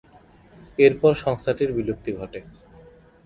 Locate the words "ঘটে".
2.13-2.39